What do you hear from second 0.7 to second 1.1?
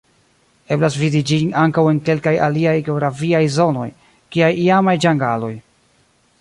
Eblas